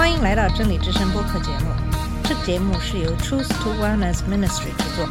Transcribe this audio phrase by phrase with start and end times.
[0.00, 1.66] 欢迎来到真理之声播客节目。
[2.24, 5.06] 这个节目是由 Truth to Wellness Ministry 制作。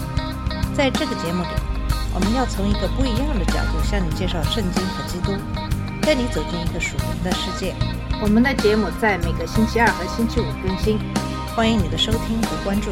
[0.75, 1.49] 在这个节目里，
[2.11, 5.37] 我们要从一个不一样的角度向你介绍圣经和基督，
[6.01, 7.75] 带你走进一个属灵的世界。
[8.19, 10.97] 我们的节目在每个星期二和星期五更新，
[11.55, 12.89] 欢迎你的收听和关注。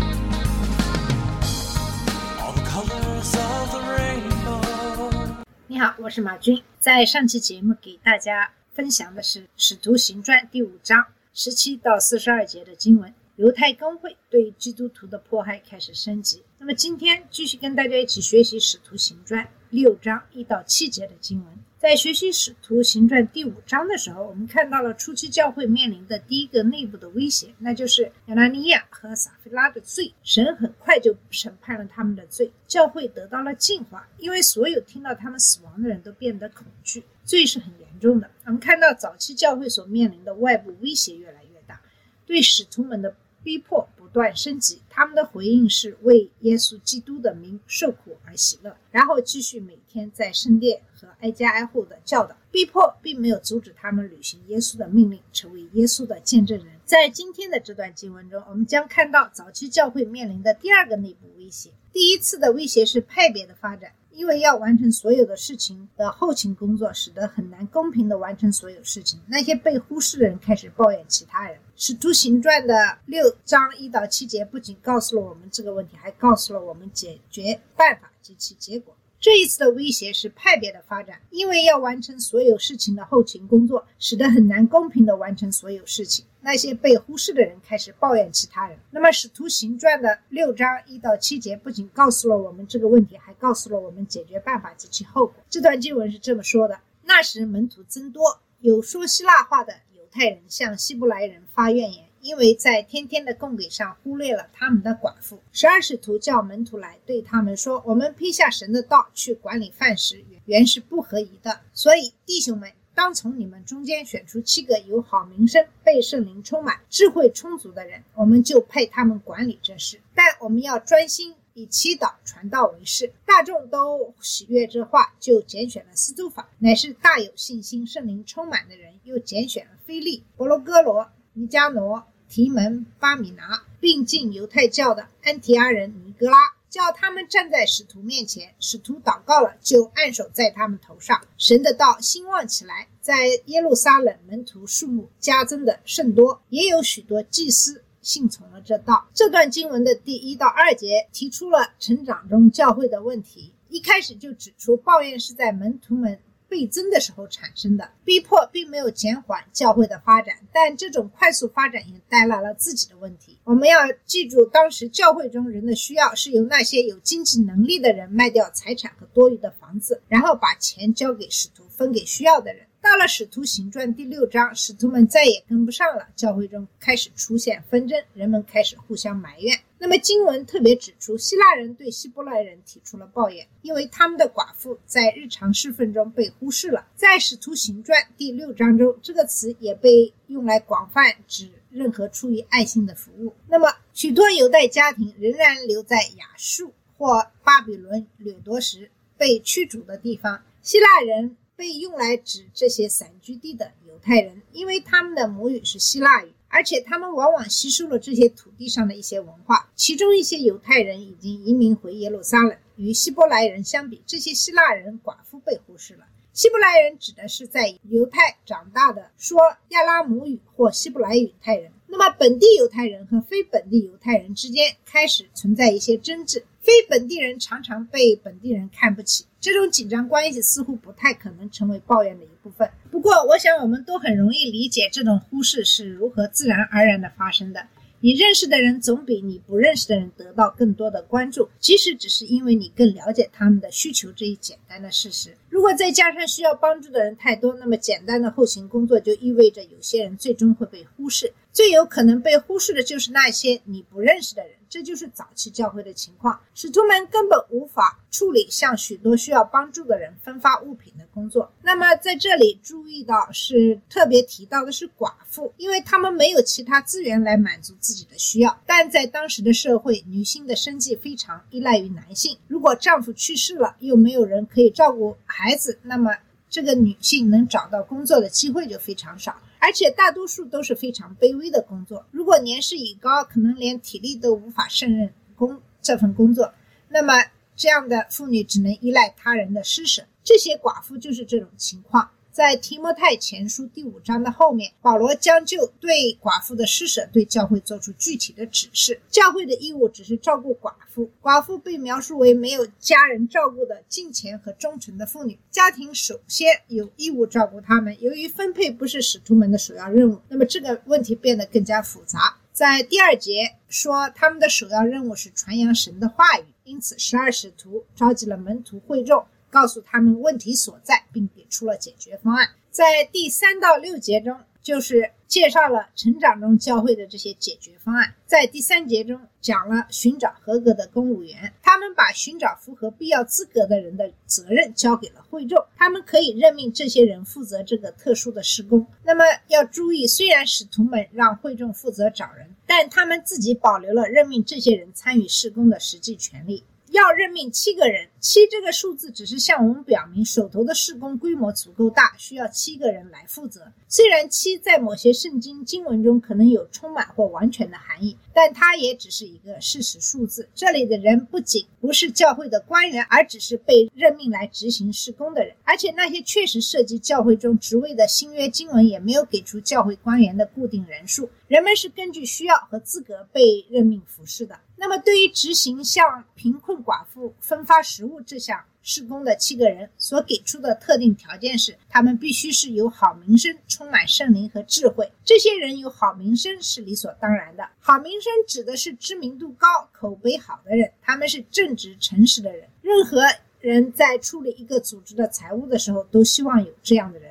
[5.66, 6.62] 你好，我是马军。
[6.80, 11.04] 在上期节目给大家分享的是《使徒行传》第五章
[11.40, 13.14] 十七到四十二节的经文。
[13.36, 16.42] 犹太公会对基督徒的迫害开始升级。
[16.58, 21.54] 那么今天继续跟大家一起学习《使徒行传》六章一到七节的经文。
[21.78, 30.12] 在学习《使徒行传》第五章的时候，我们看到了初期教会面临的第一个内部的威胁，那就是亚拿尼亚和撒菲拉的罪。
[30.24, 37.04] 神很快就审判了他们的罪，教会得到了净化，因为所有听到他们死亡的人都变得恐惧。
[37.24, 38.30] 罪是很严重的。
[38.46, 41.80] 我们看到早期教会所面临的外部威胁越来越大，
[42.26, 52.36] 对使徒们的逼迫断升级，他们的回应是为耶稣基督的名受苦而喜乐，然后继续每天在圣殿和挨家挨户的教导。
[52.50, 56.68] 逼迫并没有阻止他们履行耶稣的命令，成为耶稣的见证人。
[56.84, 61.70] 在今天的这段经文中，我们将看到早期教会面临的第二个内部威胁。
[61.94, 63.92] 第一次的威胁是派别的发展。
[64.18, 69.22] 因为要完成所有的事情的后勤工作，使得很难公平地完成所有事情。
[69.28, 71.56] 那些被忽视的人开始抱怨其他人。
[71.76, 78.96] 《使徒行传》的六章一到七节不仅告诉了我们这个问题，还告诉了我们解决办法及其结果。
[79.20, 86.26] 这一次的威胁是派别的发展，因为要完成所有事情的后勤工作，使得很难公平地完成所有事情。
[86.48, 88.80] 那些被忽视的人开始抱怨其他人。
[88.92, 95.36] 那么，《使徒行传》的六章一到七节不仅告诉了我们这个问题，还告诉了我们解决办法及其后果。
[95.50, 102.06] 这段经文是这么说的：那时门徒增多，有说希腊话的犹太人向希伯来人发怨言。
[102.22, 105.40] 因为在天天的供给上忽略了他们的寡妇。
[105.52, 111.60] 十二使徒叫门徒来，对他们说：“我们披下神的道去管理饭食，原是不合宜的。
[111.74, 120.02] 所以弟兄们，当从你们中间选出七个有好名声、被圣灵充满、智慧充足的人，我们就派他们管理这事。
[120.16, 136.38] 但我们要专心。”以祈祷传道为事，大众都喜悦这话，就拣选了司徒法，乃是大有信心、圣灵充满的人；又拣选了菲利、伯罗哥罗、尼加罗、提门、巴米拿，并进犹太教的安提阿人尼格拉，
[136.70, 138.54] 叫他们站在使徒面前。
[138.60, 141.22] 使徒祷告了，就按手在他们头上。
[141.38, 147.84] 神的道兴旺起来，在耶路撒冷门徒数目加增的甚多，也有许多祭司。
[148.02, 149.10] 信从了这道。
[149.14, 156.18] 这段经文的第一到二节提出了成长中教会的问题，一开始就指出抱怨是在门徒们
[156.50, 163.38] 倍增的时候产生的，逼迫并没有减缓教会的发展，但这种快速发展也带来了自己的问题。
[163.44, 172.67] 我们要记住，当时教会中人的需要是由那些有经济能力的人卖掉财产和多余的房子，然后把钱交给使徒分给需要的人。
[172.88, 179.60] 到了《使徒行传》第六章，使徒们再也跟不上了，教会中开始出现纷争，人们开始互相埋怨。
[179.78, 186.88] 那么经文特别指出，希腊人对希伯来人提出了抱怨，因为他们的寡妇在日常侍奉中被忽视了。
[186.96, 193.36] 在《使徒行传》第六章中，这个词也被用来广泛指任何出于爱心的服务。
[193.50, 201.36] 那么，许多犹太家庭仍然留在亚述或巴比伦掠夺时被驱逐的地方，希腊人。
[201.58, 209.68] 被用来指这些散居地的犹太人，因为他们的母语是希腊语，而且他们往往吸收了这些土地上的一些文化。
[209.76, 212.56] 其中一些犹太人已经移民回耶路撒冷。
[212.76, 216.06] 与希伯来人相比，这些希腊人寡妇被忽视了。
[216.32, 221.72] 希伯来人指的是在犹太长大的说亚拉姆语或希伯来语犹太人。
[221.88, 226.46] 那么，本地犹太人和非本地犹太人之间开始存在一些争执。
[226.68, 232.70] 非本地人常常被本地人看不起，这种紧张关系似乎不太可能成为抱怨的一部分。
[232.92, 237.66] 不过，我想我们都很容易理解这种忽视是如何自然而然的发生的。
[238.02, 245.38] 你认识的人总比你不认识的人得到更多的关注，即使只是因为你更了解他们的需求这一简单的事实。
[245.58, 251.34] 如果再加上需要帮助的人太多，那么简单的后勤工作就意味着有些人最终会被忽视。
[251.52, 254.52] 最有可能被忽视的就是那些你不认识的人。
[254.70, 261.50] 这就是早期教会的情况，使徒们根本无法处理向许多需要帮助的人分发物品的工作。
[261.64, 268.62] 那么在这里注意到是特别提到的是寡妇，因为他们没有其他资源来满足自己的需要。
[268.66, 276.14] 但在当时的社会，女性的生计非常依赖于男性，如果丈夫去世了，又没有人可以照顾孩孩子，那么
[276.50, 279.34] 这个女性能找到工作的机会就非常少。
[279.60, 282.06] 而且大多数都是非常卑微的工作。
[282.12, 286.54] 如果年事已高，可能连体力都无法胜任工这份工作，
[286.90, 287.14] 那么
[287.56, 290.04] 这样的妇女只能依赖他人的施舍。
[290.22, 292.12] 这些寡妇就是这种情况。
[292.38, 299.02] 在提摩太前书第五章的后面，保罗将就对寡妇的施舍对教会做出具体的指示。
[299.10, 305.40] 教会的义务只是照顾寡妇，寡妇被描述为没有家人照顾的敬虔和忠诚的妇女。
[305.50, 308.00] 家庭首先有义务照顾他们。
[308.00, 312.38] 由于分配不是使徒们的首要任务，那么这个问题变得更加复杂。
[312.54, 319.26] 在第二节说，他们的首要任务是传扬神的话语，因此十二使徒召集了门徒会众。
[319.58, 322.48] 告诉他们问题所在，并给出了解决方案。
[322.70, 328.14] 在第三到六节中，就是介绍了成长中教会的这些解决方案。
[328.28, 338.86] 在第三节中，讲了寻找合格的公务员，他们把寻找符合必要资格的人的责任交给了会众，他们可以任命这些人负责这个特殊的施工。
[339.04, 346.64] 那么要注意，虽然使徒们让会众负责找人，但他们自己保留了任命这些人参与施工的实际权利。
[346.98, 353.72] 要任命七个人，七这个数字只是向我们表明手头的施工规模足够大，需要七个人来负责。
[353.88, 360.50] 虽然七在某些圣经经文中可能有充满或完全的含义，但它也只是一个事实数字。
[360.56, 365.56] 这里的人不仅不是教会的官员，而只是被任命来执行施工的人。
[365.64, 374.58] 而且那些确实涉及教会中职位的新约经文也没有给出教会官员的固定人数，人们是根据需要和资格被任命服侍的。
[374.80, 385.12] 那么，对于执行向贫困寡妇分发食物这项施工的七个人所给出的特定条件是，他们必须是有好名声、充满圣灵和智慧。
[385.26, 387.68] 这些人有好名声是理所当然的。
[387.80, 392.70] 好名声指的是知名度高、口碑好的人，他们是正直、诚实的人。
[392.82, 393.24] 任何
[393.60, 397.27] 人在处理一个组织的财务的时候，都希望有这样的人。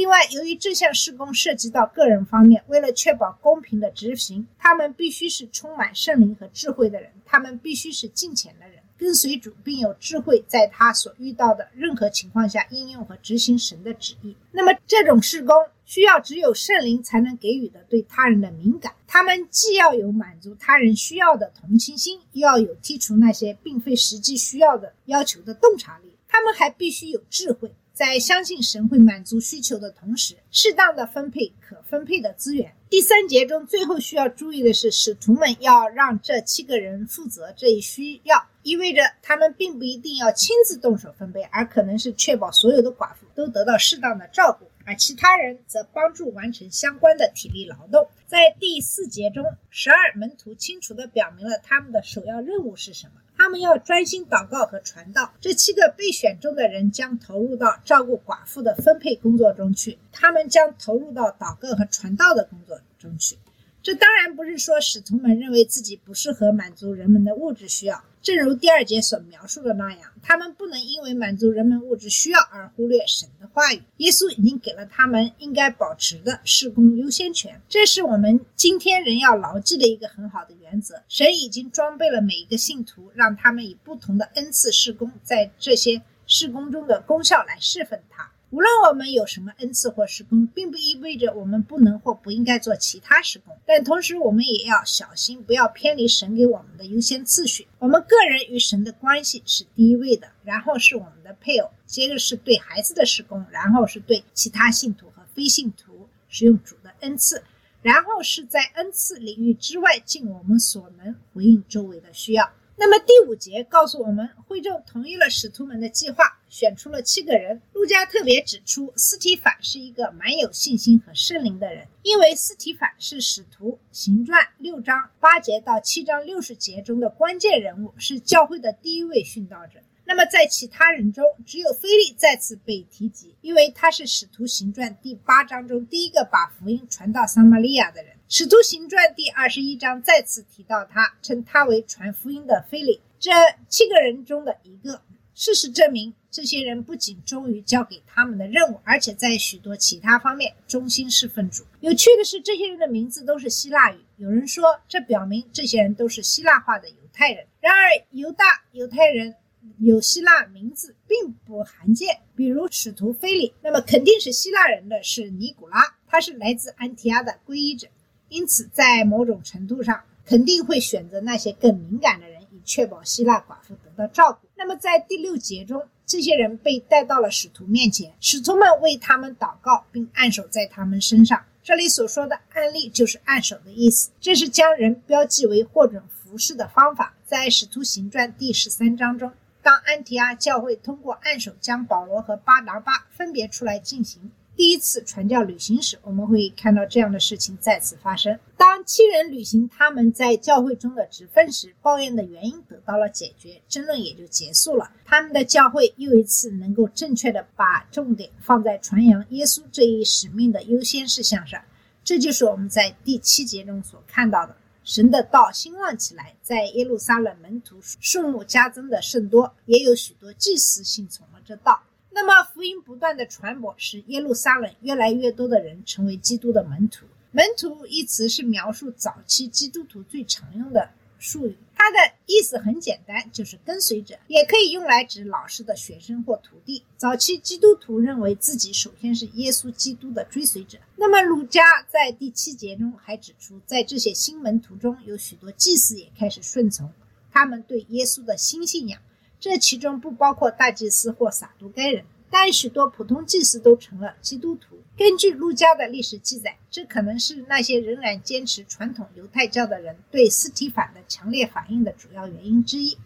[0.00, 14.34] 另外，由于这项施工涉及到个人方面，为了确保公平的执行，他们必须是充满圣灵和智慧的人，他们必须是敬虔的人，跟随主，并有智慧，在他所遇到的任何情况下应用和执行神的旨意。
[14.52, 15.54] 那么，这种施工
[15.84, 18.94] 需要只有圣灵才能给予的对他人的敏感。
[19.06, 26.16] 他们既要有满足他人需要的同情心，又要有剔除那些并非实际需要的要求的洞察力。
[26.26, 27.70] 他们还必须有智慧。
[28.00, 32.72] 在相信神会满足需求的同时，适当的分配可分配的资源。
[32.88, 48.08] 第三节中最后需要注意的是，使徒们要让这七个人负责这一需要，意味着他们并不一定要亲自动手分配，而可能是确保所有的寡妇都得到适当的照顾，而其他人则帮助完成相关的体力劳动。
[48.26, 53.12] 在第四节中，十二门徒清楚地表明了他们的首要任务是什么。
[53.38, 55.32] 他们要专心祷告和传道。
[55.40, 59.96] 这七个被选中的人将投入到照顾寡妇的分配工作中去。
[60.10, 63.38] 他们将投入到祷告和传道的工作中去。
[63.82, 68.04] 这当然不是说使徒们认为自己不适合满足人们的物质需要。
[68.22, 73.82] 正如第二节所描述的那样，他们不能因为满足人们物质需要而忽略神的话语。
[73.96, 81.02] 耶稣已经给了他们应该保持的施工优先权，这是我们今天人要牢记的一个很好的原则。
[81.08, 88.30] 神已经装备了每一个信徒，让他们以不同的恩赐施工，在这些施工中的功效来侍奉他。
[88.50, 93.56] 无论我们有什么恩赐或施工，并不意味着我们不能或不应该做其他施工。
[93.64, 97.68] 但同时，我们也要小心，不要偏离神给我们的优先次序。
[97.78, 107.44] 我们个人与神的关系是第一位的，然后是我们的配偶，接着是对孩子的施工，然后是对其他信徒和非信徒使用主的恩赐，
[107.82, 112.50] 然后是在恩赐领域之外尽我们所能回应周围的需要。
[112.82, 117.60] 那么第五节告诉我们，会众同意了使徒们的计划，选出了七个人。
[117.80, 129.80] 路加特别指出，斯提凡是一个蛮有信心和圣灵的人，因为斯提凡是使徒行传六章八节到七章六十节中的关键人物，是教会的第一位殉道者。
[130.04, 138.14] 那么在其他人中，只有菲利再次被提及，因为他是使徒行传第八章中第一个把福音传到撒玛利亚的人。
[138.28, 143.30] 使徒行传第二十一章再次提到他，称他为传福音的菲利，这
[143.70, 145.00] 七个人中的一个。
[145.32, 151.64] 事实证明，这些人不仅忠于交给他们的任务，而且在许多其他方面忠心侍奉主。
[151.80, 153.96] 有趣的是，这些人的名字都是希腊语。
[154.16, 157.46] 有人说，这表明这些人都是希腊化的犹太人。
[157.60, 159.34] 然而，犹大犹太人
[159.78, 167.88] 有希腊名字并不罕见，比如使徒菲利，那么肯定是希腊人的是尼古拉，他是来自安提亚的皈依者。
[168.28, 172.28] 因此，在某种程度上，肯定会选择那些更敏感的，
[172.70, 174.46] 确保希腊寡妇得到照顾。
[174.54, 181.44] 那么，在第六节中，这些人被带到了使徒面前，使徒们为他们祷告，并按手在他们身上。
[181.64, 187.12] 这里所说的按立就是按手的意思，这是将人标记为获准服侍的方法。
[187.26, 189.32] 在《使徒行传》第十三章中，
[189.64, 198.38] 当安提阿教会通过按手将保罗和巴拿巴分别出来进行第一次传教旅行时，我们会看到这样的事情再次发生。
[198.58, 204.92] 当七人履行他们在教会中的职分时，抱怨的原因得到了解决，争论也就结束了。
[205.04, 211.62] 他们的教会又一次能够正确的把重点放在传扬耶稣这一使命的优先事项上。
[212.04, 214.54] 这就是我们在第七节中所看到的。
[214.82, 221.80] 神的道兴旺起来，在耶路撒冷门徒数目加增的甚多，也有许多祭司信从了这道。
[222.12, 227.06] 那么福音不断的传播，使耶路撒冷越来越多的人成为基督的门徒。
[227.32, 230.90] 门徒一词是描述早期基督徒最常用的
[231.20, 236.82] 术语，它的意思很简单，就是跟随者，也可以用来指老师的学生或徒弟。
[236.96, 240.78] 早期基督徒认为自己首先是耶稣基督的追随者。
[240.96, 246.90] 那么鲁加在第七节中还指出，在这些新门徒中有许多祭司也开始顺从
[247.30, 249.00] 他们对耶稣的新信仰，
[249.40, 252.04] 这其中不包括大祭司或撒都该人。
[252.32, 254.78] 但许多普通祭司都成了基督徒。
[254.96, 262.96] 根据路加的历史记载，这可能是那些仍然坚持传统犹太教的人对斯提反的强烈反应的主要原因之一。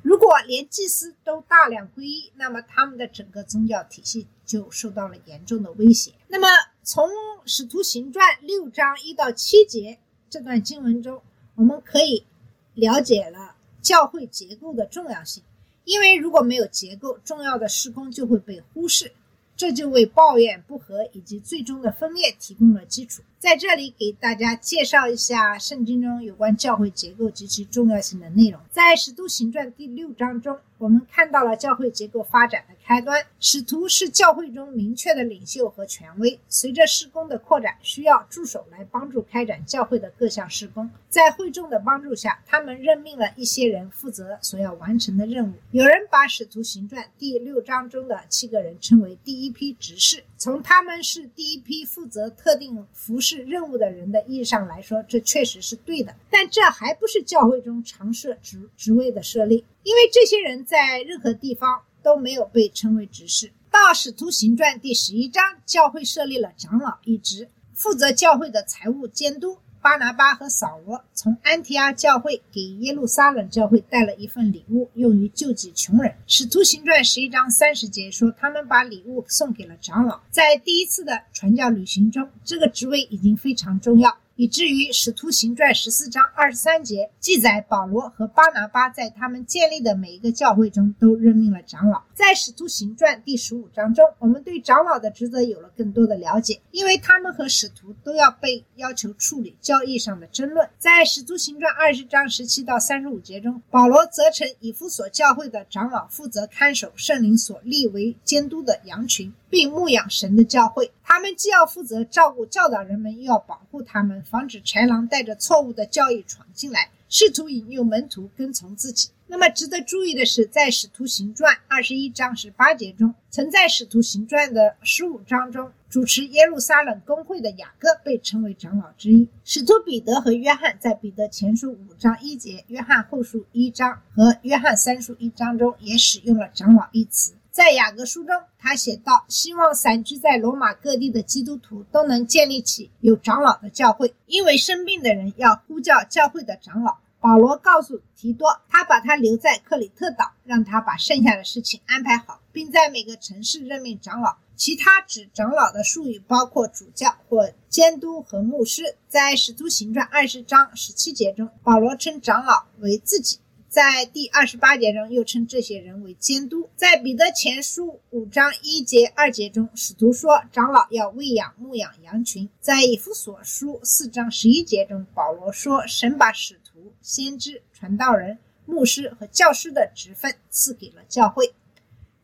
[0.00, 6.12] 如果连祭司都大量皈依，那么他们的整个宗教体系就受到了严重的威胁。
[6.28, 6.48] 那么，
[6.82, 7.04] 从
[7.44, 9.98] 《使徒行传》六章一到七节
[10.30, 11.20] 这段经文中，
[11.54, 12.24] 我们可以
[12.72, 15.42] 了解了教会结构的重要性。
[15.84, 19.12] 因为如果没有结构，重要的施工就会被忽视，
[19.56, 23.22] 这就为抱怨不和以及最终的分裂提供了基础。
[23.38, 28.60] 在这里给大家介绍一下圣经中有关教会结构及其重要性的内容。
[28.70, 33.22] 在《使徒行传》第六章中，我们看到了教会结构发展的开端。
[33.38, 36.40] 使徒是教会中明确的领袖和权威。
[36.48, 40.90] 随着施工的扩展，需要助手来帮助开展教会的各项施工。
[41.10, 45.52] 在会众的帮助下，他们任命了一些人负责所要完成的任务。
[45.70, 50.24] 有人把《使徒行传》第六章中的七个人称为第一批执事。
[50.38, 56.14] 从他们是第一批负责特定服饰任务的人的意义上来说，这确实是对的。
[56.30, 63.52] 但这还不是教会中常设职职位的设立，因为这些人在任何地方都没有被称为执事。
[63.70, 69.58] 到使徒行传第十一章，教会设立了长老一职，负责教会的财务监督。
[69.82, 76.14] 巴拿巴和扫罗从安提阿教会给耶路撒冷教会带了一份礼物，用于救济穷人。
[76.26, 80.20] 使徒行传十一章三十节说，他们把礼物送给了长老。
[80.30, 84.14] 在第一次的传教旅行中，这个职位已经非常重要。
[84.40, 92.02] 以至于《使徒行传》十四章二十三节记载，保罗和巴拿巴在他们建立的每一个教会中都任命了长老。
[92.14, 100.66] 在《使徒行传》第十五章中，我们对长老的职责有了更多的了解，因为他们和使徒都要被要求处理交易上的争论。
[100.78, 109.34] 在《使徒行传》二十章十七到三十五节中，保罗责成以弗所教会的长老负责看守圣灵所立为监督的羊群。
[109.50, 119.10] 并牧养神的教会，他们既要负责照顾教导人们，又要保护他们，防止豺狼带着错误的教义闯进来，试图引诱门徒跟从自己。
[119.26, 129.28] 那么，值得注意的是，在《使徒行传》二十一章十八节中，曾在《使徒行传》的十五章中主持耶路撒冷公会的雅各被称为长老之一。
[129.44, 137.32] 使徒彼得和约翰在《彼得前书》五章一节、《约翰后书》一章和《约翰三书》一章中也使用了“长老”一词。
[137.50, 154.36] 在雅各书中，他写道：“希望散居在罗马各地的基督徒都能建立起有长老的教会，因为生病的人要呼叫教会的长老。”保罗告诉提多，他把他留在克里特岛，让他把剩下的事情安排好，并在每个城市任命长老。
[154.56, 158.96] 其他指长老的术语包括主教或监督和牧师。
[159.08, 163.38] 在《使徒行传》二十章十七节中，保罗称长老为自己。
[163.70, 166.68] 在第二十八节中，又称这些人为监督。
[166.74, 172.50] 在彼得前书五章一节、二节中，使徒说长老要喂养、牧养羊群。
[172.60, 181.54] 在以弗所书四章十一节中，保罗说神把使徒、先知、传道人、牧师和教师的职分赐给了教会。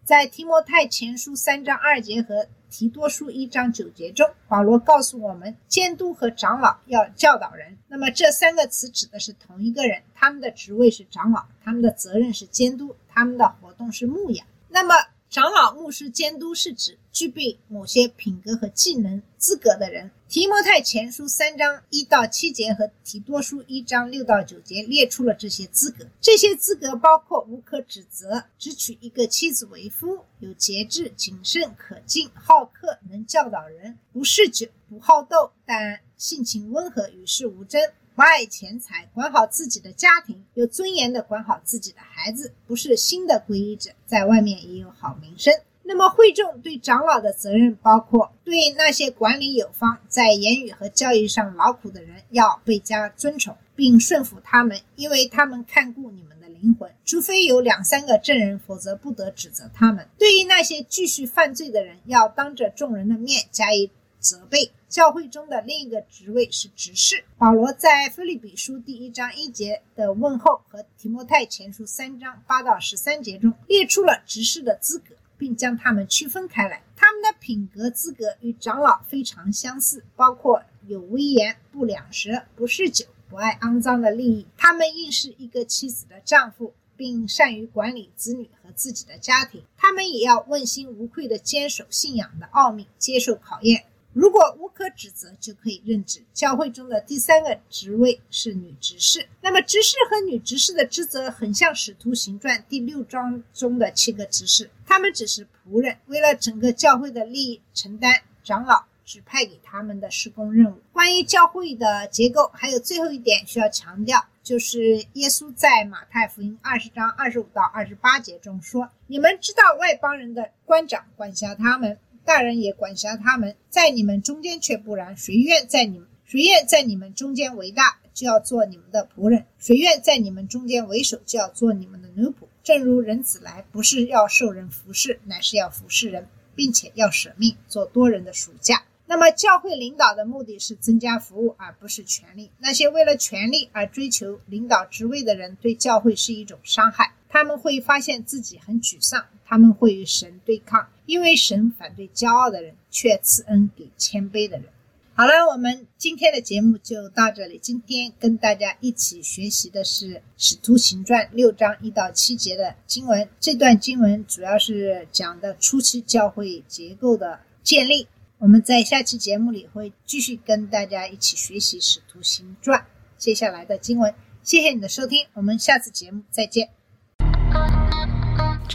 [0.06, 7.76] 在提摩太前书三章二节和提多书一章九节中，保罗告诉我们，监督和长老要教导人。
[7.88, 14.46] 那么这三个词指的是同一个人，他们的职位是长老，他们的责任是监督，他们的活动是牧养。
[14.68, 14.94] 那么
[15.28, 20.12] 长老、牧师、监督是指具备某些品格和技能资格的人。
[20.28, 26.04] 提摩太前书三章一到七节和提多书一章六到九节列出了这些资格。
[26.20, 37.80] 这些资格包括无可指责、只娶一个妻子为夫、有节制、谨慎、可敬、好客、能教导人、不嗜酒、不好斗，但性情温和、与世无争。
[38.16, 45.52] 不爱钱财，管好自己的家庭，有尊严的管好自己的孩子，不是新的皈依者，在外面也有好名声。
[45.88, 56.90] 那么会众对长老的责任包括对那些管理有方、在言语和教育上劳苦的人要倍加尊崇，并顺服他们，因为他们看顾你们的灵魂。
[57.04, 60.08] 除非有两三个证人，否则不得指责他们。
[60.18, 63.88] 对于那些继续犯罪的人，要当着众人的面加以
[64.18, 64.72] 责备。
[64.88, 67.24] 教会中的另一个职位是执事。
[67.36, 76.82] 保罗在腓立比书第一章一节的问候和提摩太前书三章八到十三节中列出了执事的资格，并将他们区分开来。
[76.96, 84.46] 他们的品格资格与长老非常相似，包括有威严、不两舌、不嗜酒、不爱肮脏的利益。
[84.56, 89.62] 他们应是一个妻子的丈夫，并善于管理子女和自己的家庭。
[89.76, 93.84] 他们也要问心无愧地坚守信仰的奥秘，接受考验。
[94.16, 96.22] 如果无可指责，就可以任职。
[96.32, 99.28] 教会中的第三个职位是女执事。
[99.42, 110.80] 那么，执事和女执事的职责很像《使徒行传》第六章中的七个执事，他们只是仆人，为了整个教会的利益，承担长老指派给他们的施工任务。
[110.94, 125.16] 关于教会的结构，还有最后一点需要强调，就是耶稣在马太福音二十章二十五到二十八节中说：“你们知道外邦人的官长管辖他们。”大人也管辖他们，在你们中间却不然。
[125.16, 132.48] 谁愿在你们谁愿在你们中间为大，就要做你们的仆人；谁愿在你们中间为首，就要做你们的奴仆。
[132.64, 138.84] 正如人子来，不是要受人服侍，乃是要服侍人，并且要舍命做多人的属下。
[139.06, 142.50] 那么，教会领导的目的是增加服务，而不是权力。
[142.58, 147.12] 那些为了权力而追求领导职位的人，对教会是一种伤害。
[147.28, 150.88] 他们会发现自己很沮丧，他们会与神对抗。
[151.06, 154.66] 因为神反对骄傲的人，却赐恩给谦卑的人。
[155.14, 157.58] 好了，我们今天的节目就到这里。
[157.62, 163.26] 今天跟大家一起学习的是《使徒行传》六章一到七节的经文。
[163.40, 168.06] 这段经文主要是讲的初期教会结构的建立。
[168.38, 172.80] 我们在下期节目里会继续跟大家一起学习《使徒行传》
[173.16, 174.14] 接下来的经文。
[174.42, 176.75] 谢谢你的收听，我们下次节目再见。